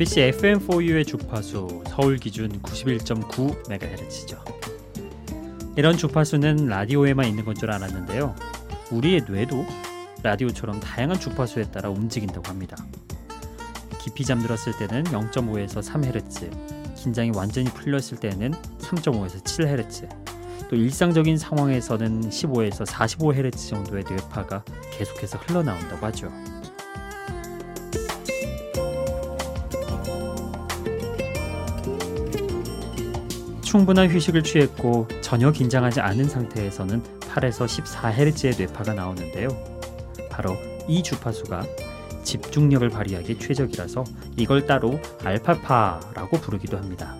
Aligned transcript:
MBC 0.00 0.32
FM4U의 0.32 1.06
주파수 1.06 1.84
서울 1.86 2.16
기준 2.16 2.48
91.9MHz죠. 2.62 4.42
이런 5.76 5.98
주파수는 5.98 6.68
라디오에만 6.68 7.26
있는 7.26 7.44
건 7.44 7.54
줄 7.54 7.70
알았는데요. 7.70 8.34
우리의 8.92 9.26
뇌도 9.28 9.66
라디오처럼 10.22 10.80
다양한 10.80 11.20
주파수에 11.20 11.64
따라 11.64 11.90
움직인다고 11.90 12.48
합니다. 12.48 12.82
깊이 14.00 14.24
잠들었을 14.24 14.78
때는 14.78 15.04
0.5에서 15.04 15.82
3Hz, 15.82 16.96
긴장이 16.96 17.32
완전히 17.34 17.68
풀렸을 17.68 18.16
때는 18.20 18.52
3.5에서 18.78 19.44
7Hz, 19.44 20.08
또 20.70 20.76
일상적인 20.76 21.36
상황에서는 21.36 22.22
15에서 22.22 22.86
45Hz 22.86 23.68
정도의 23.68 24.04
뇌파가 24.08 24.64
계속해서 24.96 25.36
흘러나온다고 25.36 26.06
하죠. 26.06 26.32
충분한 33.70 34.10
휴식을 34.10 34.42
취했고 34.42 35.06
전혀 35.20 35.52
긴장하지 35.52 36.00
않은 36.00 36.24
상태에서는 36.24 37.04
8에서 37.20 37.66
14Hz의 37.66 38.58
뇌파가 38.58 38.94
나오는데요. 38.94 39.46
바로 40.28 40.56
이 40.88 41.04
주파수가 41.04 41.62
집중력을 42.24 42.88
발휘하기에 42.88 43.38
최적이라서 43.38 44.02
이걸 44.36 44.66
따로 44.66 44.98
알파파라고 45.22 46.38
부르기도 46.38 46.78
합니다. 46.78 47.14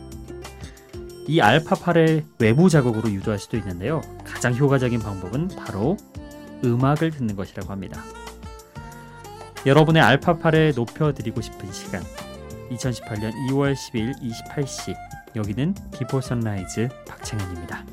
이 1.29 1.41
알파파를 1.41 2.25
외부 2.41 2.69
자극으로 2.69 3.13
유도할 3.13 3.39
수도 3.39 3.57
있는데요. 3.57 4.01
가장 4.25 4.53
효과적인 4.53 4.99
방법은 4.99 5.51
바로 5.57 5.97
음악을 6.65 7.13
듣는 7.13 7.37
것이라고 7.37 7.71
합니다. 7.71 8.03
여러분의 9.67 10.03
알파파를 10.03 10.73
높여드리고 10.75 11.43
싶은 11.43 11.71
시간 11.71 12.03
2018년 12.71 13.33
2월 13.51 13.75
10일 13.75 14.15
28시 14.21 14.95
여기는 15.37 15.75
비포 15.93 16.21
선라이즈 16.21 16.89
박창현입니다. 17.07 17.85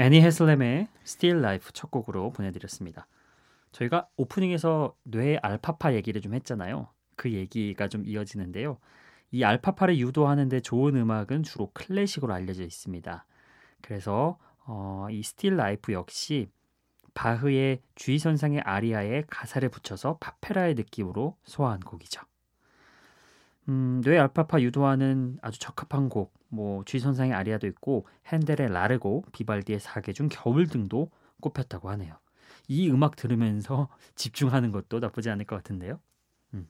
애니 0.00 0.22
해슬램의 0.22 0.88
Still 1.02 1.40
Life 1.40 1.72
첫 1.74 1.90
곡으로 1.90 2.32
보내드렸습니다. 2.32 3.06
저희가 3.70 4.08
오프닝에서 4.16 4.96
뇌 5.02 5.36
알파파 5.42 5.92
얘기를 5.92 6.22
좀 6.22 6.32
했잖아요. 6.32 6.88
그 7.16 7.30
얘기가 7.30 7.86
좀 7.88 8.06
이어지는데요. 8.06 8.78
이 9.30 9.44
알파파를 9.44 9.98
유도하는데 9.98 10.60
좋은 10.60 10.96
음악은 10.96 11.42
주로 11.42 11.70
클래식으로 11.74 12.32
알려져 12.32 12.62
있습니다. 12.62 13.26
그래서 13.82 14.38
어, 14.64 15.06
이 15.10 15.18
Still 15.18 15.60
Life 15.60 15.94
역시 15.94 16.48
바흐의 17.12 17.82
G선상의 17.94 18.60
아리아에 18.60 19.24
가사를 19.28 19.68
붙여서 19.68 20.16
파페라의 20.18 20.76
느낌으로 20.76 21.36
소화한 21.44 21.78
곡이죠. 21.78 22.22
음, 23.68 24.00
뇌 24.02 24.18
알파파 24.18 24.60
유도하는 24.60 25.38
아주 25.42 25.58
적합한 25.58 26.08
곡, 26.08 26.32
뭐 26.48 26.84
G선상의 26.84 27.34
아리아도 27.34 27.66
있고 27.66 28.06
헨델의 28.26 28.72
라르고, 28.72 29.24
비발디의 29.32 29.80
사계 29.80 30.12
중 30.12 30.28
겨울 30.30 30.66
등도 30.66 31.10
꼽혔다고 31.40 31.90
하네요. 31.90 32.16
이 32.68 32.90
음악 32.90 33.16
들으면서 33.16 33.88
집중하는 34.14 34.72
것도 34.72 35.00
나쁘지 35.00 35.30
않을 35.30 35.44
것 35.44 35.56
같은데요. 35.56 36.00
음. 36.54 36.68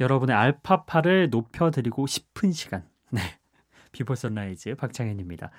여러분의 0.00 0.36
알파파를 0.36 1.30
높여드리고 1.30 2.06
싶은 2.06 2.52
시간. 2.52 2.86
네. 3.10 3.20
비포 3.92 4.14
선라이즈 4.14 4.74
박창현입니다. 4.76 5.50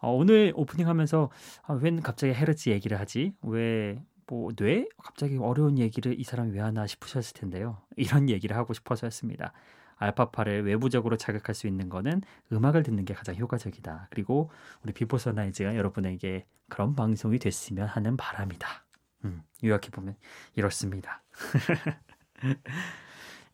어, 0.00 0.12
오늘 0.12 0.52
오프닝 0.54 0.88
하면서 0.88 1.30
아, 1.62 1.72
웬 1.74 2.00
갑자기 2.00 2.32
헤르츠 2.32 2.68
얘기를 2.70 3.00
하지? 3.00 3.32
왜 3.42 4.00
뭐 4.26 4.52
뇌? 4.56 4.88
갑자기 5.02 5.36
어려운 5.36 5.78
얘기를 5.78 6.18
이 6.18 6.24
사람이 6.24 6.52
왜 6.52 6.60
하나 6.60 6.86
싶으셨을 6.86 7.34
텐데요. 7.34 7.78
이런 7.96 8.28
얘기를 8.28 8.56
하고 8.56 8.74
싶어서였습니다. 8.74 9.52
알파파를 9.96 10.64
외부적으로 10.66 11.16
자극할 11.16 11.54
수 11.54 11.66
있는 11.66 11.88
거는 11.88 12.22
음악을 12.52 12.82
듣는 12.82 13.04
게 13.04 13.14
가장 13.14 13.36
효과적이다. 13.36 14.08
그리고 14.10 14.50
우리 14.82 14.92
비포 14.92 15.16
선라이즈가 15.16 15.76
여러분에게 15.76 16.44
그런 16.68 16.94
방송이 16.94 17.38
됐으면 17.38 17.86
하는 17.86 18.16
바람이다. 18.16 18.84
음, 19.24 19.42
요약해 19.64 19.90
보면 19.90 20.16
이렇습니다. 20.54 21.22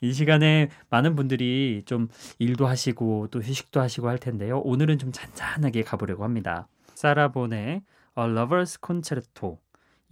이 0.01 0.13
시간에 0.13 0.69
많은 0.91 1.15
분들이 1.15 1.85
좀 1.87 2.09
일도 2.41 2.67
하시고 2.67 3.29
또 3.31 3.41
휴식도 3.41 3.81
하시고 3.81 4.09
할 4.09 4.19
텐데요. 4.19 4.59
오늘은 4.59 4.99
좀 4.99 5.13
잔잔하게 5.13 5.85
가보려고 5.85 6.25
합니다. 6.25 6.67
사라 6.95 7.34
본의 7.34 7.83
A 8.19 8.25
Lover's 8.25 8.85
Concerto 8.85 9.61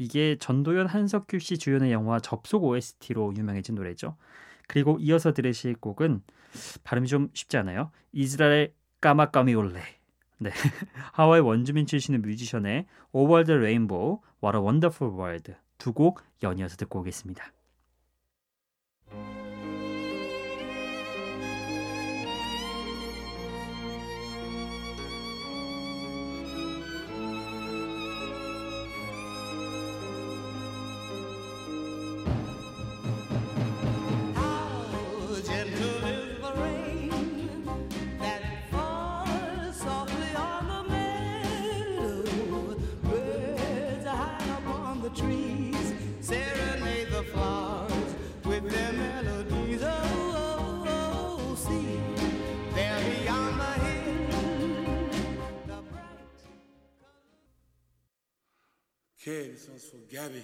이게 0.01 0.37
전도연 0.37 0.87
한석규 0.87 1.39
씨 1.41 1.59
주연의 1.59 1.93
영화 1.93 2.19
접속 2.21 2.65
OST로 2.65 3.35
유명해진 3.37 3.75
노래죠. 3.75 4.17
그리고 4.67 4.97
이어서 4.99 5.35
들으실 5.35 5.75
곡은 5.75 6.23
발음이 6.85 7.07
좀 7.07 7.29
쉽지 7.35 7.59
않아요. 7.59 7.91
이스라엘 8.11 8.73
까마까미 9.03 9.55
올레. 9.55 9.83
네. 10.39 10.51
하와이 11.13 11.41
원주민 11.41 11.85
출신의 11.85 12.21
뮤지션의 12.21 12.87
Over 13.13 13.45
the 13.45 13.59
Rainbow, 13.59 14.23
What 14.43 14.57
a 14.57 14.63
Wonderful 14.63 15.15
World 15.15 15.53
두 15.77 15.93
곡 15.93 16.23
연이어서 16.43 16.77
듣고 16.77 17.01
오겠습니다. 17.01 17.53
This 59.31 59.69
one's 59.69 59.85
for 59.85 59.97
Gabby. 60.13 60.43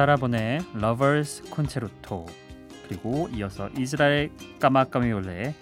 사라본의 0.00 0.60
Lovers 0.76 1.42
Concerto 1.54 2.24
그리고 2.88 3.28
이어서 3.34 3.68
이스라엘 3.76 4.30
카마카위올레의 4.58 5.54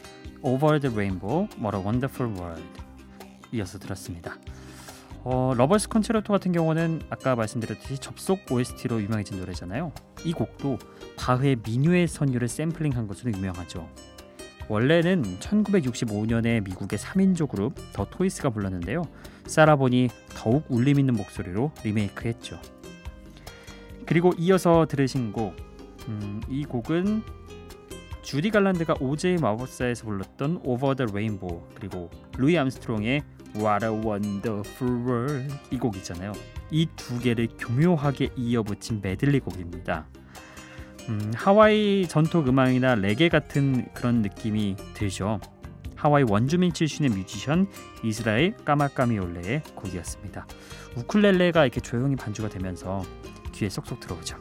Over 0.42 0.78
the 0.78 0.94
Rainbow, 0.94 1.48
What 1.60 1.76
a 1.76 1.82
Wonderful 1.82 2.32
World 2.38 2.62
이어서 3.50 3.80
들었습니다. 3.80 4.36
어, 5.24 5.54
Lovers 5.56 5.88
Concerto 5.88 6.32
같은 6.32 6.52
경우는 6.52 7.02
아까 7.10 7.34
말씀드렸듯이 7.34 7.98
접속 7.98 8.40
OST로 8.48 9.02
유명해진 9.02 9.40
노래잖아요. 9.40 9.90
이 10.24 10.32
곡도 10.32 10.78
바흐의 11.16 11.56
미뉴에트 11.64 12.06
선율을 12.06 12.46
샘플링한 12.46 13.08
것으로 13.08 13.32
유명하죠. 13.32 13.88
원래는 14.68 15.40
1965년에 15.40 16.62
미국의 16.62 16.96
3인조 16.96 17.48
그룹 17.48 17.74
The 17.92 18.04
Toys가 18.04 18.50
불렀는데요. 18.50 19.02
사라본이 19.46 20.10
더욱 20.36 20.64
울림 20.68 21.00
있는 21.00 21.14
목소리로 21.14 21.72
리메이크했죠. 21.82 22.77
그리고 24.08 24.32
이어서 24.38 24.86
들으신 24.86 25.32
곡, 25.32 25.54
음, 26.08 26.40
이 26.48 26.64
곡은 26.64 27.22
주디 28.22 28.50
갈란드가 28.50 28.94
오즈의 29.00 29.36
마법사에서 29.36 30.06
불렀던 30.06 30.62
Over 30.64 30.96
the 30.96 31.10
Rainbow 31.10 31.62
그리고 31.74 32.10
루이 32.38 32.56
암스트롱의 32.56 33.20
What 33.56 33.84
a 33.84 33.90
Wonderful 33.90 35.06
World 35.06 35.54
이 35.70 35.78
곡이잖아요. 35.78 36.32
이 36.70 36.86
두 36.96 37.18
개를 37.18 37.48
교묘하게 37.58 38.30
이어붙인 38.34 39.00
메들리 39.02 39.40
곡입니다. 39.40 40.06
음, 41.10 41.32
하와이 41.34 42.06
전통 42.08 42.46
음악이나 42.48 42.94
레게 42.94 43.28
같은 43.28 43.92
그런 43.92 44.22
느낌이 44.22 44.76
들죠. 44.94 45.38
하와이 45.96 46.24
원주민 46.26 46.72
출신의 46.72 47.10
뮤지션 47.10 47.66
이스라엘 48.02 48.56
까마까미올레의 48.64 49.62
곡이었습니다. 49.74 50.46
우쿨렐레가 50.96 51.64
이렇게 51.64 51.80
조용히 51.80 52.16
반주가 52.16 52.48
되면서 52.48 53.02
귀에 53.58 53.68
쏙쏙 53.68 54.00
들어오죠. 54.00 54.36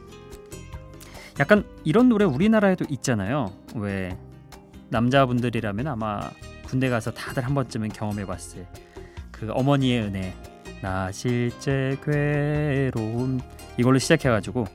약간 1.40 1.66
이런 1.84 2.10
노래 2.10 2.26
우리나라에도 2.26 2.86
있잖아요. 2.90 3.52
왜 3.76 4.18
남자분들이라면 4.90 5.88
아마 5.88 6.20
군대 6.66 6.90
가서 6.90 7.12
다들 7.12 7.44
한 7.46 7.54
번쯤은 7.56 7.90
경험해봤을 7.90 8.66
그 9.32 9.50
어머니의 9.52 10.02
은혜 10.04 10.34
나 10.82 11.12
실제 11.12 11.98
괴로움 12.04 13.40
이걸로 13.78 13.98
시작해가지고 14.00 14.66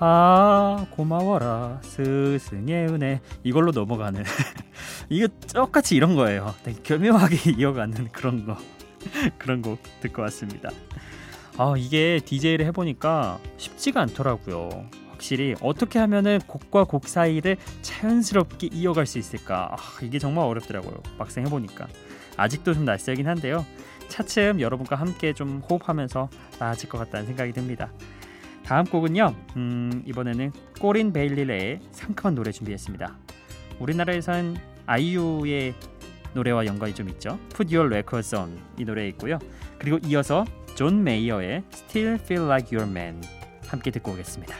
아 0.00 0.86
고마워라 0.90 1.80
스승의 1.82 2.88
은혜 2.88 3.20
이걸로 3.44 3.70
넘어가는 3.70 4.24
이거 5.08 5.28
똑같이 5.52 5.94
이런 5.94 6.16
거예요. 6.16 6.54
되게 6.64 6.80
교묘하게 6.82 7.52
이어가는 7.58 8.08
그런 8.12 8.46
거 8.46 8.56
그런 9.38 9.62
곡 9.62 9.78
듣고 10.00 10.22
왔습니다. 10.22 10.70
아 11.58 11.74
이게 11.76 12.20
DJ를 12.24 12.64
해보니까 12.66 13.38
쉽지가 13.56 14.00
않더라고요. 14.02 14.86
확실히 15.10 15.54
어떻게 15.60 15.98
하면은 15.98 16.40
곡과 16.46 16.84
곡 16.84 17.06
사이를 17.06 17.56
자연스럽게 17.82 18.70
이어갈 18.72 19.06
수 19.06 19.18
있을까 19.18 19.70
아, 19.72 19.76
이게 20.02 20.18
정말 20.18 20.46
어렵더라고요. 20.46 21.00
막상 21.18 21.46
해보니까 21.46 21.86
아직도 22.36 22.74
좀 22.74 22.84
낯설긴 22.84 23.28
한데요. 23.28 23.64
차츰 24.08 24.60
여러분과 24.60 24.96
함께 24.96 25.32
좀 25.32 25.62
호흡하면서 25.68 26.28
나아질 26.58 26.88
것 26.88 26.98
같다는 26.98 27.26
생각이 27.26 27.52
듭니다. 27.52 27.92
다음 28.64 28.84
곡은요. 28.84 29.34
음, 29.56 30.02
이번에는 30.06 30.52
꼬린 30.80 31.12
베일리레의 31.12 31.80
상큼한 31.90 32.34
노래 32.34 32.52
준비했습니다. 32.52 33.16
우리나라에선 33.78 34.56
아이유의 34.86 35.74
노래와 36.34 36.66
연관이 36.66 36.94
좀 36.94 37.08
있죠. 37.10 37.38
Put 37.54 37.74
Your 37.74 37.92
Records 37.92 38.34
On 38.34 38.58
이 38.78 38.84
노래 38.84 39.06
있고요. 39.08 39.38
그리고 39.78 39.98
이어서 40.06 40.44
존 40.74 41.04
메이어의 41.04 41.64
Still 41.72 42.14
Feel 42.14 42.46
Like 42.46 42.76
Your 42.76 42.90
Man 42.90 43.22
함께 43.68 43.90
듣고 43.90 44.12
오겠습니다. 44.12 44.56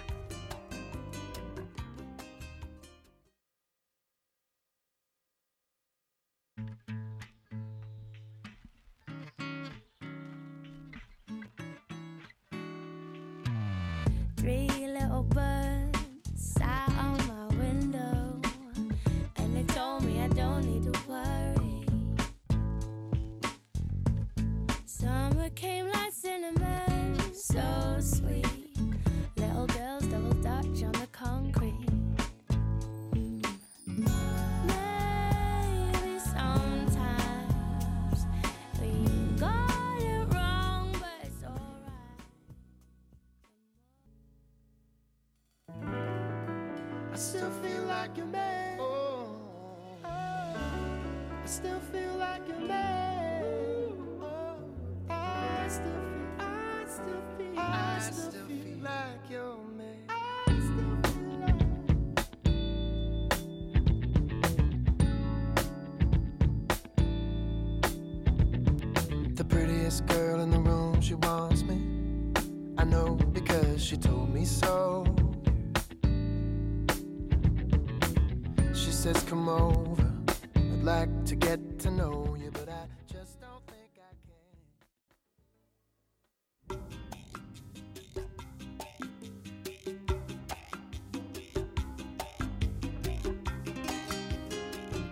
Still 51.52 51.80
feel 51.92 52.14
like 52.16 52.40
a 52.48 52.60
man. 52.60 52.91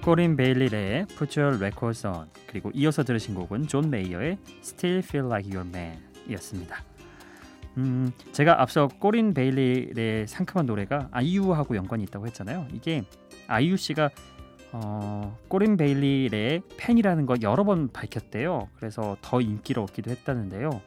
코린 0.02 0.34
베일리의 0.34 1.06
Put 1.08 1.38
Your 1.38 1.58
Records 1.58 2.06
On 2.06 2.26
그리고 2.46 2.70
이어서 2.72 3.04
들으신 3.04 3.34
곡은 3.34 3.66
존 3.66 3.90
메이어의 3.90 4.38
Still 4.62 4.98
Feel 5.00 5.26
Like 5.26 5.54
Your 5.54 5.68
Man이었습니다. 5.68 6.82
음, 7.76 8.10
제가 8.32 8.62
앞서 8.62 8.88
코린 8.88 9.34
베일리의 9.34 10.26
상큼한 10.26 10.66
노래가 10.66 11.08
아이유하고 11.12 11.76
연관이 11.76 12.02
있다고 12.04 12.26
했잖아요. 12.28 12.66
이게 12.72 13.04
아이유 13.46 13.76
씨가 13.76 14.10
어, 14.72 15.36
코린 15.48 15.76
베일리의 15.76 16.62
팬이라는 16.78 17.26
걸 17.26 17.42
여러 17.42 17.64
번 17.64 17.88
밝혔대요. 17.88 18.68
그래서 18.76 19.16
더 19.20 19.40
인기를 19.40 19.82
얻기도 19.82 20.10
했다는데요. 20.10 20.80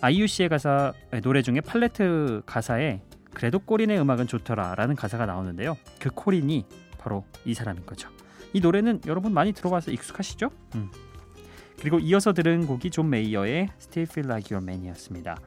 아이유 0.00 0.26
씨의 0.26 0.48
가사 0.48 0.92
노래 1.22 1.42
중에 1.42 1.60
팔레트 1.60 2.42
가사에 2.46 3.00
그래도 3.32 3.60
코린의 3.60 4.00
음악은 4.00 4.26
좋더라라는 4.26 4.96
가사가 4.96 5.26
나오는데요. 5.26 5.76
그 6.00 6.10
코린이 6.10 6.66
바로 6.98 7.24
이 7.44 7.54
사람인 7.54 7.86
거죠. 7.86 8.08
이 8.52 8.60
노래는 8.60 9.02
여러분 9.06 9.32
많이 9.32 9.52
들어봐서 9.52 9.90
익숙하시죠? 9.90 10.50
음. 10.74 10.90
그리고 11.80 11.98
이어서 11.98 12.32
들은 12.32 12.66
곡이 12.66 12.90
존 12.90 13.08
메이어의 13.10 13.68
Still 13.80 14.08
Feel 14.10 14.30
Like 14.30 14.54
Your 14.54 14.62
Man이었습니다. 14.68 15.38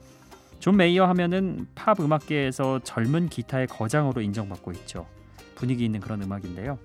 존 0.59 0.77
메이어 0.77 1.05
하면은 1.07 1.67
팝 1.75 1.99
음악계에서 1.99 2.79
젊은 2.83 3.27
기타의 3.29 3.67
거장으로 3.67 4.21
인정받고 4.21 4.71
있죠. 4.73 5.07
분위기 5.55 5.83
있는 5.83 5.99
그런 5.99 6.21
음악인데요. 6.21 6.77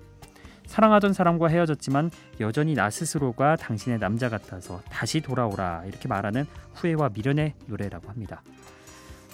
사랑하던 0.66 1.12
사람과 1.12 1.48
헤어졌지만 1.48 2.10
여전히 2.40 2.74
나 2.74 2.90
스스로가 2.90 3.56
당신의 3.56 3.98
남자 3.98 4.28
같아서 4.28 4.80
다시 4.90 5.20
돌아오라 5.20 5.84
이렇게 5.86 6.08
말하는 6.08 6.44
후회와 6.74 7.10
미련의 7.14 7.54
노래라고 7.66 8.08
합니다. 8.08 8.42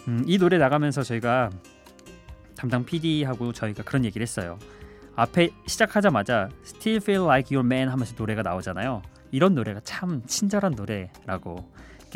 음, 0.09 0.25
이 0.27 0.39
노래 0.39 0.59
나가면서 0.59 1.03
저희가 1.03 1.51
담당 2.57 2.85
PD하고 2.85 3.53
저희가 3.53 3.83
그런 3.83 4.05
얘기를 4.05 4.23
했어요. 4.23 4.59
앞에 5.17 5.51
시작하자마자 5.67 6.49
Still 6.65 6.97
Feel 7.03 7.25
Like 7.25 7.57
Your 7.57 7.67
Man 7.67 7.89
하면서 7.89 8.15
노래가 8.17 8.43
나오잖아요. 8.43 9.03
이런 9.31 9.55
노래가 9.55 9.81
참 9.85 10.23
친절한 10.27 10.73
노래라고 10.73 11.71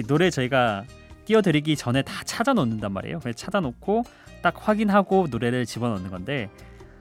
노래 0.06 0.30
저희가 0.30 0.84
띄워드리기 1.24 1.76
전에 1.76 2.02
다 2.02 2.22
찾아놓는단 2.24 2.92
말이에요. 2.92 3.20
그래서 3.20 3.36
찾아놓고 3.36 4.04
딱 4.42 4.68
확인하고 4.68 5.26
노래를 5.30 5.66
집어넣는 5.66 6.10
건데 6.10 6.50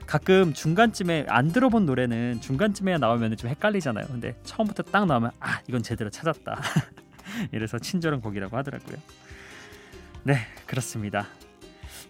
가끔 0.06 0.52
중간쯤에 0.52 1.26
안 1.28 1.52
들어본 1.52 1.84
노래는 1.86 2.40
중간쯤에 2.40 2.98
나오면 2.98 3.36
좀 3.36 3.50
헷갈리잖아요. 3.50 4.06
근데 4.06 4.34
처음부터 4.44 4.84
딱 4.84 5.06
나오면 5.06 5.32
아 5.40 5.60
이건 5.68 5.82
제대로 5.82 6.10
찾았다. 6.10 6.60
이래서 7.52 7.78
친절한 7.78 8.20
곡이라고 8.20 8.56
하더라고요. 8.56 8.96
네 10.22 10.38
그렇습니다. 10.66 11.26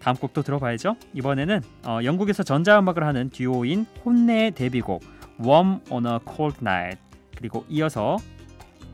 다음 0.01 0.17
곡도 0.17 0.43
들어봐야죠. 0.43 0.97
이번에는 1.15 1.63
어, 1.87 1.99
영국에서 2.05 2.43
전자음악을 2.43 3.05
하는 3.05 3.31
듀오인 3.31 3.87
혼내의 4.05 4.53
데뷔곡 4.53 5.03
Warm 5.45 5.81
on 5.91 6.07
a 6.07 6.19
Cold 6.27 6.59
Night 6.63 7.01
그리고 7.37 7.65
이어서 7.69 8.17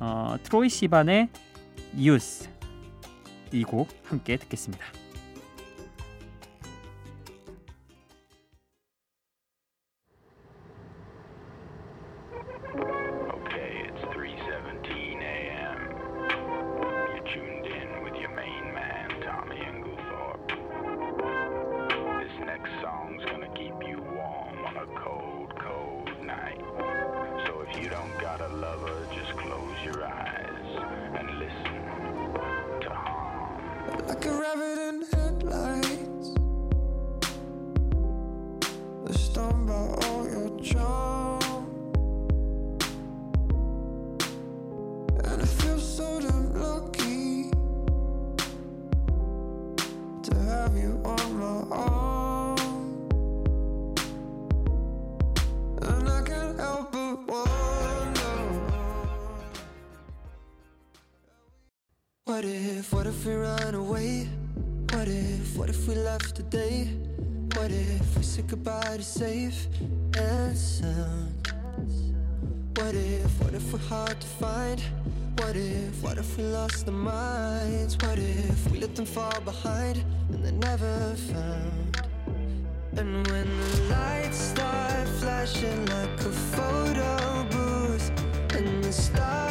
어, 0.00 0.37
트로이 0.42 0.68
시반의 0.68 1.28
유스 1.99 2.49
이곡 3.52 3.88
함께 4.04 4.37
듣겠습니다. 4.37 5.01
What 62.32 62.46
if, 62.46 62.94
what 62.94 63.06
if 63.06 63.26
we 63.26 63.34
run 63.34 63.74
away? 63.74 64.26
What 64.94 65.06
if, 65.06 65.54
what 65.54 65.68
if 65.68 65.86
we 65.86 65.94
left 65.96 66.34
today? 66.34 66.88
What 67.56 67.70
if 67.70 68.16
we 68.16 68.22
said 68.22 68.48
goodbye 68.48 68.96
to 68.96 69.02
safe 69.02 69.66
and 70.16 70.56
sound? 70.56 71.52
What 72.76 72.94
if, 72.94 73.38
what 73.38 73.52
if 73.52 73.70
we're 73.70 73.80
hard 73.80 74.18
to 74.18 74.26
find? 74.26 74.80
What 75.40 75.56
if, 75.56 76.02
what 76.02 76.16
if 76.16 76.38
we 76.38 76.44
lost 76.44 76.88
our 76.88 76.94
minds? 76.94 77.98
What 78.00 78.18
if 78.18 78.70
we 78.70 78.78
let 78.78 78.96
them 78.96 79.04
fall 79.04 79.38
behind 79.42 80.02
and 80.30 80.42
they're 80.42 80.52
never 80.52 81.14
found? 81.30 82.02
And 82.96 83.26
when 83.26 83.46
the 83.60 83.82
lights 83.90 84.38
start 84.38 85.06
flashing 85.20 85.84
like 85.84 86.20
a 86.20 86.32
photo 86.56 87.46
booth 87.50 88.10
And 88.54 88.82
the 88.82 88.90
stars 88.90 89.41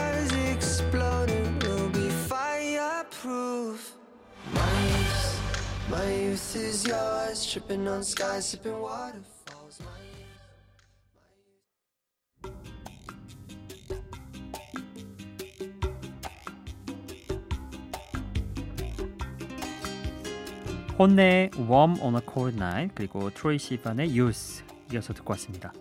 혼내의 20.99 21.51
Warm 21.57 22.01
on 22.01 22.15
a 22.15 22.21
Cold 22.29 22.57
Night 22.57 22.95
그리고 22.95 23.29
트로이 23.29 23.57
시반의 23.57 24.19
Youth 24.19 24.65
이어서 24.91 25.13
듣고 25.13 25.31
왔습니다. 25.31 25.71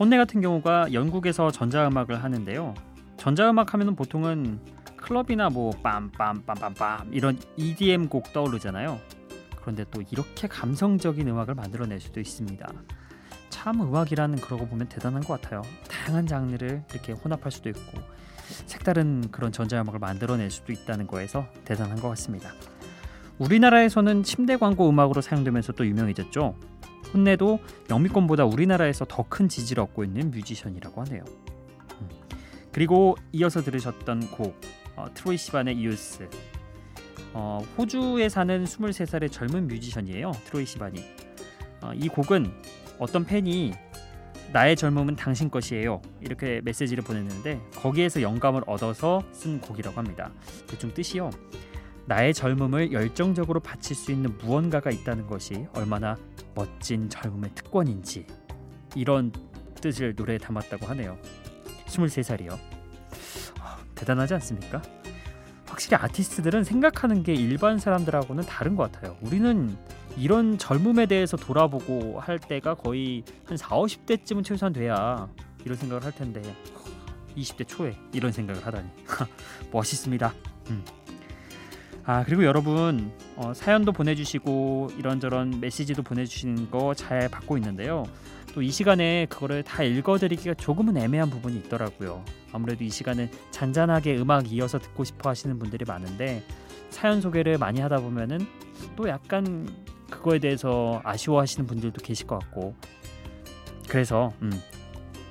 혼내 0.00 0.16
같은 0.16 0.40
경우가 0.40 0.92
영국에서 0.92 1.52
전자음악을 1.52 2.24
하는데요. 2.24 2.74
전자음악 3.16 3.72
하면은 3.74 3.94
보통은 3.94 4.58
클럽이나 4.96 5.50
뭐 5.50 5.70
빰빰빰빰빰 5.84 7.10
이런 7.12 7.38
EDM 7.56 8.08
곡 8.08 8.32
떠오르잖아요. 8.32 8.98
그런데 9.64 9.86
또 9.90 10.02
이렇게 10.10 10.46
감성적인 10.46 11.26
음악을 11.26 11.54
만들어낼 11.54 11.98
수도 11.98 12.20
있습니다. 12.20 12.70
참 13.48 13.80
음악이라는 13.80 14.38
그러고 14.40 14.66
보면 14.66 14.90
대단한 14.90 15.22
것 15.22 15.40
같아요. 15.40 15.62
다양한 15.88 16.26
장르를 16.26 16.82
이렇게 16.92 17.12
혼합할 17.12 17.50
수도 17.50 17.70
있고 17.70 17.98
색다른 18.66 19.30
그런 19.30 19.52
전자음악을 19.52 20.00
만들어낼 20.00 20.50
수도 20.50 20.70
있다는 20.70 21.06
거에서 21.06 21.46
대단한 21.64 21.98
것 21.98 22.10
같습니다. 22.10 22.52
우리나라에서는 23.38 24.22
침대 24.22 24.58
광고 24.58 24.86
음악으로 24.90 25.22
사용되면서 25.22 25.72
또 25.72 25.86
유명해졌죠. 25.86 26.58
혼내도 27.14 27.58
영미권보다 27.88 28.44
우리나라에서 28.44 29.06
더 29.08 29.24
큰 29.30 29.48
지지를 29.48 29.82
얻고 29.84 30.04
있는 30.04 30.30
뮤지션이라고 30.30 31.00
하네요. 31.04 31.24
음. 32.02 32.08
그리고 32.70 33.16
이어서 33.32 33.62
들으셨던 33.62 34.30
곡 34.32 34.60
어, 34.96 35.06
트로이 35.14 35.38
시반의 35.38 35.76
이우스 35.78 36.28
어, 37.34 37.58
호주에 37.76 38.28
사는 38.28 38.64
23살의 38.64 39.30
젊은 39.30 39.66
뮤지션이에요. 39.66 40.32
트로이 40.46 40.64
시반이 40.64 41.04
어, 41.82 41.92
이 41.94 42.08
곡은 42.08 42.50
어떤 42.98 43.24
팬이 43.24 43.72
나의 44.52 44.76
젊음은 44.76 45.16
당신 45.16 45.50
것이에요 45.50 46.00
이렇게 46.20 46.60
메시지를 46.62 47.02
보냈는데 47.02 47.60
거기에서 47.74 48.22
영감을 48.22 48.62
얻어서 48.66 49.22
쓴 49.32 49.60
곡이라고 49.60 49.98
합니다. 49.98 50.30
대충 50.68 50.94
뜻이요. 50.94 51.30
나의 52.06 52.34
젊음을 52.34 52.92
열정적으로 52.92 53.60
바칠 53.60 53.96
수 53.96 54.12
있는 54.12 54.36
무언가가 54.38 54.90
있다는 54.90 55.26
것이 55.26 55.66
얼마나 55.74 56.16
멋진 56.54 57.08
젊음의 57.08 57.50
특권인지 57.54 58.26
이런 58.94 59.32
뜻을 59.80 60.14
노래에 60.14 60.38
담았다고 60.38 60.86
하네요. 60.86 61.18
23살이요. 61.86 62.56
대단하지 63.94 64.34
않습니까? 64.34 64.82
확실히 65.74 65.96
아티스트들은 65.96 66.62
생각하는 66.62 67.24
게 67.24 67.34
일반 67.34 67.78
사람들하고는 67.78 68.44
다른 68.44 68.76
것 68.76 68.92
같아요. 68.92 69.16
우리는 69.22 69.76
이런 70.16 70.56
젊음에 70.56 71.06
대해서 71.06 71.36
돌아보고 71.36 72.20
할 72.20 72.38
때가 72.38 72.74
거의 72.74 73.24
한 73.44 73.56
4, 73.56 73.70
50대쯤은 73.70 74.44
최소한 74.44 74.72
돼야 74.72 75.28
이런 75.64 75.76
생각을 75.76 76.04
할 76.04 76.12
텐데 76.12 76.40
20대 77.36 77.66
초에 77.66 77.96
이런 78.12 78.30
생각을 78.30 78.64
하다니 78.64 78.88
멋있습니다. 79.72 80.32
음. 80.70 80.84
아 82.04 82.22
그리고 82.22 82.44
여러분 82.44 83.10
어, 83.34 83.52
사연도 83.52 83.90
보내주시고 83.90 84.90
이런저런 84.96 85.58
메시지도 85.60 86.04
보내주시는 86.04 86.70
거 86.70 86.94
잘 86.94 87.28
받고 87.28 87.58
있는데요. 87.58 88.04
또 88.54 88.62
이 88.62 88.70
시간에 88.70 89.26
그거를 89.28 89.64
다 89.64 89.82
읽어드리기가 89.82 90.54
조금은 90.54 90.96
애매한 90.96 91.30
부분이 91.30 91.56
있더라고요. 91.56 92.24
아무래도 92.54 92.84
이 92.84 92.88
시간은 92.88 93.30
잔잔하게 93.50 94.16
음악 94.16 94.50
이어서 94.52 94.78
듣고 94.78 95.02
싶어 95.02 95.28
하시는 95.28 95.58
분들이 95.58 95.84
많은데 95.84 96.42
사연 96.88 97.20
소개를 97.20 97.58
많이 97.58 97.80
하다 97.80 97.96
보면은 97.96 98.46
또 98.94 99.08
약간 99.08 99.68
그거에 100.08 100.38
대해서 100.38 101.00
아쉬워하시는 101.04 101.66
분들도 101.66 102.00
계실 102.00 102.28
것 102.28 102.38
같고 102.38 102.76
그래서 103.88 104.32
음, 104.40 104.52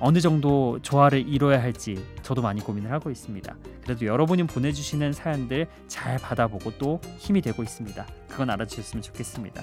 어느 0.00 0.20
정도 0.20 0.78
조화를 0.82 1.26
이뤄야 1.26 1.62
할지 1.62 2.04
저도 2.22 2.42
많이 2.42 2.60
고민을 2.60 2.92
하고 2.92 3.10
있습니다. 3.10 3.56
그래도 3.82 4.04
여러분이 4.04 4.42
보내주시는 4.44 5.14
사연들 5.14 5.66
잘 5.88 6.18
받아보고 6.18 6.72
또 6.78 7.00
힘이 7.16 7.40
되고 7.40 7.62
있습니다. 7.62 8.06
그건 8.28 8.50
알아주셨으면 8.50 9.02
좋겠습니다. 9.02 9.62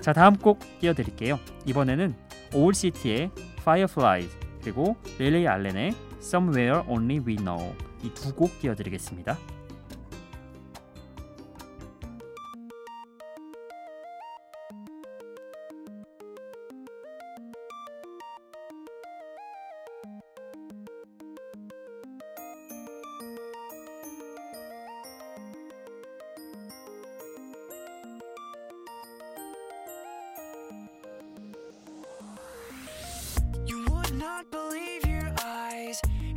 자 0.00 0.12
다음 0.12 0.36
곡 0.36 0.58
띄워드릴게요. 0.80 1.38
이번에는 1.64 2.16
올시티의 2.52 3.30
Fireflies 3.60 4.36
그리고 4.62 4.96
릴리 5.18 5.46
알렌의 5.46 5.94
Somewhere 6.22 6.82
Only 6.88 7.18
We 7.26 7.36
Know 7.36 7.74
이 8.04 8.10
두 8.14 8.32
곡 8.34 8.58
띄워드리겠습니다. 8.60 9.36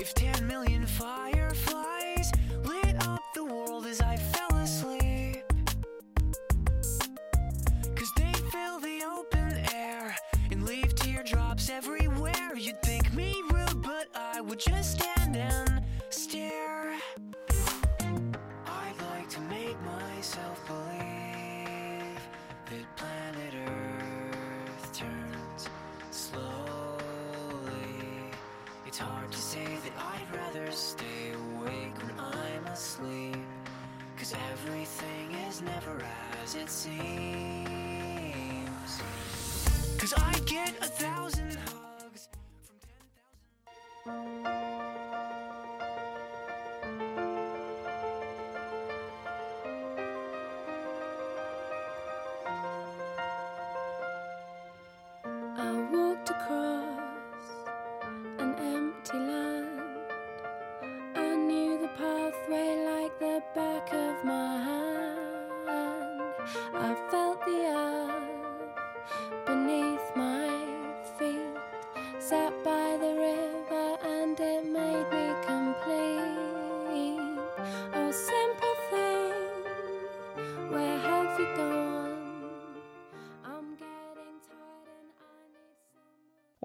If 0.05 0.13
10 0.13 0.45
million 0.45 0.74
was 35.55 35.61
never 35.61 36.03
as 36.43 36.55
it 36.55 36.69
seems. 36.69 37.01
Cause 39.97 40.13
I 40.17 40.33
get 40.45 40.73
a 40.81 40.87
thousand. 40.87 41.57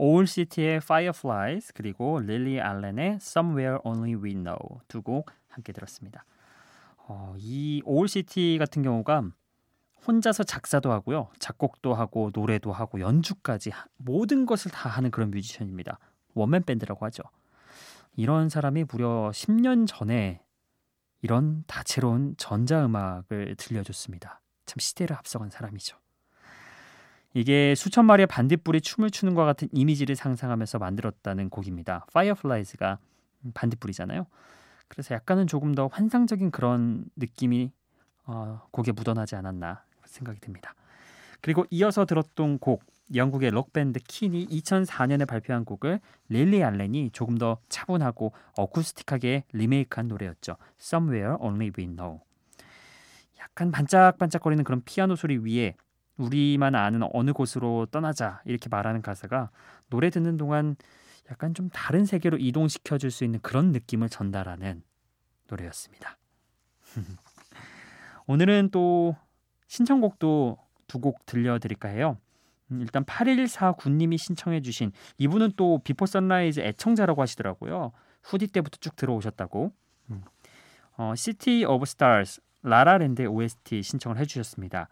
올시티의 0.05 0.77
Fireflies 0.77 1.75
그리고 1.75 2.21
릴리 2.21 2.59
알렌의 2.61 3.17
Somewhere 3.17 3.79
Only 3.85 4.15
We 4.15 4.33
Know 4.33 4.57
두 4.89 5.03
곡 5.03 5.31
함께 5.49 5.73
들었습니다. 5.75 6.25
어, 7.07 7.35
이 7.37 7.83
올시티 7.85 8.57
같은 8.59 8.83
경우가 8.83 9.25
혼자서 10.07 10.45
작사도 10.45 10.91
하고요, 10.91 11.29
작곡도 11.39 11.93
하고 11.93 12.31
노래도 12.33 12.73
하고 12.73 12.99
연주까지 13.01 13.69
하- 13.71 13.85
모든 13.99 14.47
것을 14.47 14.71
다 14.71 14.89
하는 14.89 15.11
그런 15.11 15.31
뮤지션입니다. 15.31 15.99
원맨 16.33 16.63
밴드라고 16.63 17.05
하죠. 17.07 17.23
이런 18.17 18.49
사람이 18.49 18.85
무려 18.91 19.31
10년 19.35 19.87
전에 19.87 20.41
이런 21.21 21.63
다채로운 21.67 22.37
전자음악을 22.39 23.57
들려줬습니다. 23.59 24.41
참 24.65 24.77
시대를 24.79 25.15
앞서간 25.17 25.51
사람이죠. 25.51 25.99
이게 27.33 27.75
수천 27.75 28.07
마리의 28.07 28.27
반딧불이 28.27 28.81
춤을 28.81 29.11
추는 29.11 29.35
것 29.35 29.45
같은 29.45 29.69
이미지를 29.73 30.17
상상하면서 30.17 30.79
만들었다는 30.79 31.49
곡입니다. 31.49 32.07
Fireflies가 32.11 32.99
반딧불이잖아요. 33.55 34.27
그래서 34.89 35.15
약간은 35.15 35.47
조금 35.47 35.75
더 35.75 35.87
환상적인 35.87 36.51
그런 36.51 37.05
느낌이 37.17 37.71
어, 38.25 38.63
곡에 38.73 38.93
묻어나지 38.93 39.37
않았나 39.37 39.85
생각이 40.05 40.41
듭니다. 40.41 40.75
그리고 41.41 41.65
이어서 41.71 42.05
들었던 42.05 42.59
곡 42.59 42.85
영국의 43.15 43.51
록밴드 43.51 44.01
킨이 44.01 44.47
2004년에 44.49 45.27
발표한 45.27 45.65
곡을 45.65 46.01
릴리 46.29 46.63
알렌이 46.63 47.11
조금 47.13 47.39
더 47.39 47.59
차분하고 47.69 48.33
어쿠스틱하게 48.57 49.45
리메이크한 49.53 50.09
노래였죠. 50.09 50.57
Somewhere 50.79 51.37
Only 51.41 51.73
We 51.77 51.87
Know. 51.87 52.21
약간 53.39 53.73
반짝반짝거리는 53.73 54.63
그런 54.65 54.83
피아노 54.85 55.17
소리 55.17 55.39
위에 55.39 55.75
우리만 56.21 56.75
아는 56.75 57.03
어느 57.13 57.33
곳으로 57.33 57.87
떠나자 57.87 58.43
이렇게 58.45 58.69
말하는 58.69 59.03
가사가 59.03 59.51
노래 59.89 60.11
듣는 60.11 60.37
동안 60.37 60.77
약간 61.31 61.55
좀 61.55 61.71
다른 61.71 62.05
세계로 62.05 62.37
이동시켜 62.39 62.99
줄 62.99 63.11
수 63.11 63.25
있는 63.25 63.41
그런 63.41 63.73
느낌을 63.73 64.09
전달하는 64.09 64.83
노래였습니다. 65.49 66.19
오늘은 68.27 68.71
또 68.71 69.17
신청곡도 69.67 70.59
두 70.87 70.99
곡 71.01 71.25
들려드릴까 71.25 71.89
해요. 71.89 72.19
음, 72.73 72.81
일단 72.81 73.05
8149님이 73.05 74.19
신청해 74.19 74.61
주신 74.63 74.93
이분은 75.19 75.53
또 75.57 75.81
비포 75.85 76.05
선라이즈 76.07 76.61
애청자라고 76.61 77.23
하시더라고요. 77.23 77.93
후디 78.23 78.49
때부터 78.49 78.79
쭉 78.81 78.97
들어오셨다고. 78.97 79.73
음. 80.11 80.23
어, 80.97 81.15
City 81.15 81.65
of 81.65 81.87
Stars 81.87 82.41
라라랜드의 82.63 83.29
OST 83.29 83.83
신청을 83.83 84.19
해주셨습니다. 84.19 84.89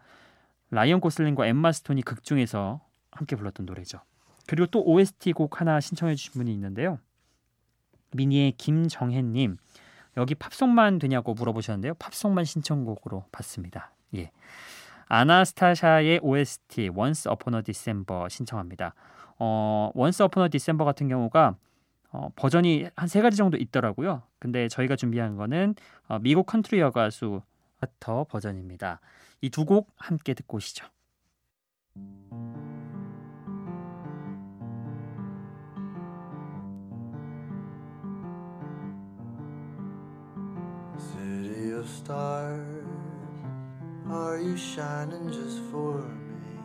라이언 0.71 0.99
고슬링과 0.99 1.47
엠마 1.47 1.71
스톤이 1.71 2.03
극 2.03 2.23
중에서 2.23 2.81
함께 3.11 3.35
불렀던 3.35 3.65
노래죠. 3.65 3.99
그리고 4.47 4.67
또 4.67 4.83
OST 4.83 5.33
곡 5.33 5.59
하나 5.61 5.79
신청해 5.79 6.15
주신 6.15 6.33
분이 6.33 6.51
있는데요. 6.53 6.99
미니의 8.13 8.53
김정혜님 8.53 9.57
여기 10.17 10.35
팝송만 10.35 10.99
되냐고 10.99 11.33
물어보셨는데요. 11.33 11.93
팝송만 11.95 12.45
신청곡으로 12.45 13.25
받습니다. 13.31 13.91
예. 14.15 14.31
아나스타샤의 15.07 16.19
OST 16.21 16.89
Once 16.95 17.31
Upon 17.31 17.55
a 17.55 17.63
December 17.63 18.27
신청합니다. 18.29 18.93
어, 19.37 19.91
Once 19.95 20.23
Upon 20.23 20.45
a 20.45 20.49
December 20.49 20.85
같은 20.85 21.07
경우가 21.07 21.55
어, 22.11 22.29
버전이 22.35 22.87
한 22.95 23.07
세 23.07 23.21
가지 23.21 23.37
정도 23.37 23.57
있더라고요. 23.57 24.23
근데 24.39 24.67
저희가 24.67 24.95
준비한 24.95 25.35
거는 25.35 25.75
어, 26.07 26.19
미국 26.19 26.45
컨트리 26.47 26.79
여가수 26.79 27.41
카터 27.79 28.23
버전입니다. 28.25 28.99
이 29.41 29.49
두 29.49 29.65
곡 29.65 29.91
함께 29.97 30.33
듣고 30.33 30.57
오시죠. 30.57 30.85
City 40.97 41.71
of 41.71 41.87
stars, 41.87 42.85
are 44.11 44.37
you 44.37 44.57
shining 44.57 45.29
just 45.31 45.59
for 45.71 46.01
me? 46.01 46.59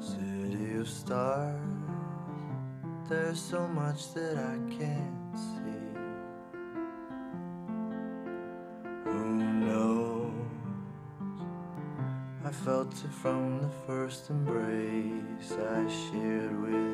City 0.00 0.76
of 0.80 0.88
stars, 0.88 1.58
there's 3.08 3.40
so 3.40 3.66
much 3.68 4.12
that 4.14 4.36
I 4.38 4.58
can't 4.78 5.17
felt 12.68 12.92
it 13.02 13.10
from 13.22 13.62
the 13.62 13.70
first 13.86 14.28
embrace 14.28 15.52
I 15.52 15.88
shared 15.88 16.60
with 16.60 16.87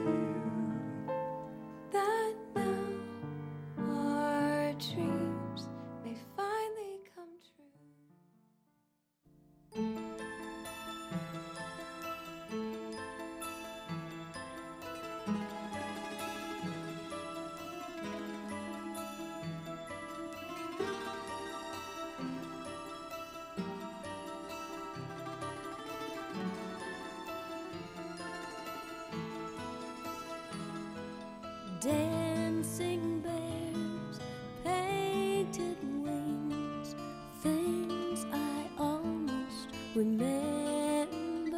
remember, 39.95 41.57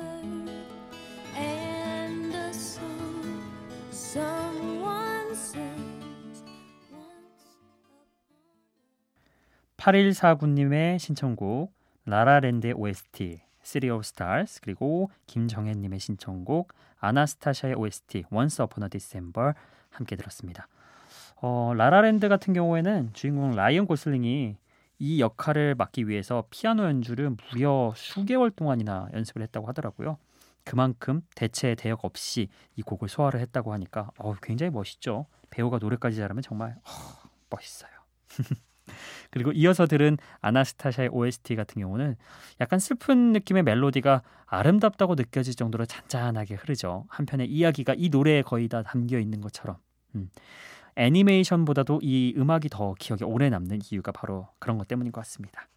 and 1.34 2.34
a 2.34 2.52
song 2.52 3.42
someone 3.90 5.34
sings 5.34 6.42
once 6.92 7.54
upon 9.78 10.10
8149님의 10.10 10.98
신청곡 10.98 11.72
라라랜드의 12.04 12.74
OST 12.74 13.40
City 13.64 13.90
of 13.90 14.02
Stars 14.04 14.60
그리고 14.60 15.10
김정혜님의 15.26 15.98
신청곡 15.98 16.72
아나스타샤의 17.00 17.74
OST 17.74 18.24
Once 18.30 18.62
Upon 18.62 18.84
a 18.84 18.90
December 18.90 19.54
함께 19.90 20.14
들었습니다. 20.14 20.68
어, 21.36 21.72
라라랜드 21.74 22.28
같은 22.28 22.52
경우에는 22.52 23.10
주인공 23.12 23.52
라이언 23.52 23.86
고슬링이 23.86 24.56
이 24.98 25.20
역할을 25.20 25.74
맡기 25.74 26.08
위해서 26.08 26.44
피아노 26.50 26.84
연주를 26.84 27.30
무려 27.30 27.92
수개월 27.96 28.50
동안이나 28.50 29.08
연습을 29.12 29.42
했다고 29.42 29.66
하더라고요. 29.68 30.18
그만큼 30.64 31.20
대체 31.34 31.74
대역 31.74 32.04
없이 32.04 32.48
이 32.74 32.82
곡을 32.82 33.08
소화를 33.08 33.40
했다고 33.40 33.72
하니까 33.72 34.10
어, 34.18 34.34
굉장히 34.42 34.70
멋있죠. 34.70 35.26
배우가 35.50 35.78
노래까지 35.78 36.16
잘하면 36.16 36.42
정말 36.42 36.76
어, 36.82 37.28
멋있어요. 37.50 37.90
그리고 39.30 39.52
이어서 39.52 39.86
들은 39.86 40.16
아나스타샤의 40.40 41.08
OST 41.10 41.56
같은 41.56 41.82
경우는 41.82 42.16
약간 42.60 42.78
슬픈 42.78 43.32
느낌의 43.32 43.62
멜로디가 43.64 44.22
아름답다고 44.46 45.14
느껴질 45.14 45.54
정도로 45.54 45.86
잔잔하게 45.86 46.54
흐르죠. 46.54 47.04
한편의 47.08 47.48
이야기가 47.48 47.94
이 47.96 48.08
노래에 48.08 48.42
거의 48.42 48.68
다 48.68 48.82
담겨 48.82 49.18
있는 49.18 49.40
것처럼. 49.40 49.76
음. 50.14 50.30
애니메이션보다도 50.96 52.00
이 52.02 52.34
음악이 52.36 52.68
더 52.68 52.94
기억에 52.98 53.24
오래 53.24 53.48
남는 53.50 53.80
이유가 53.90 54.12
바로 54.12 54.48
그런 54.58 54.78
것 54.78 54.88
때문인 54.88 55.12
것 55.12 55.20
같습니다. 55.22 55.68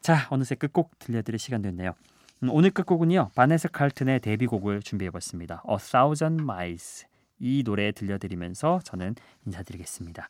자, 0.00 0.26
어느새 0.30 0.54
끝곡 0.54 0.98
들려드릴 0.98 1.38
시간 1.38 1.62
됐네요. 1.62 1.94
음, 2.42 2.48
오늘 2.50 2.70
끝곡은요. 2.70 3.30
바네사 3.34 3.68
칼튼의 3.68 4.20
데뷔곡을 4.20 4.80
준비해봤습니다. 4.80 5.62
A 5.68 5.76
Thousand 5.78 6.42
Miles 6.42 7.06
이 7.38 7.62
노래 7.64 7.92
들려드리면서 7.92 8.80
저는 8.84 9.14
인사드리겠습니다. 9.46 10.28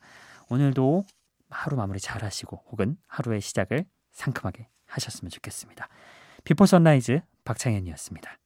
오늘도 0.49 1.05
하루 1.49 1.77
마무리 1.77 1.99
잘 1.99 2.23
하시고 2.23 2.63
혹은 2.71 2.97
하루의 3.07 3.41
시작을 3.41 3.85
상큼하게 4.11 4.67
하셨으면 4.85 5.29
좋겠습니다. 5.29 5.87
비포 6.43 6.65
선라이즈 6.65 7.21
박창현이었습니다. 7.45 8.42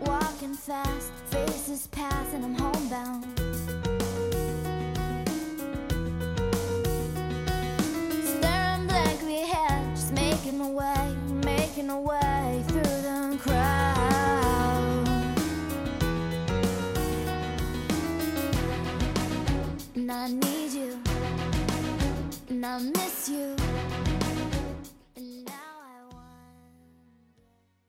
Walking 0.00 0.54
fast, 0.54 1.10
faces 1.30 1.88
pass, 1.88 2.32
and 2.32 2.44
I'm 2.44 2.54
homebound. 2.54 3.41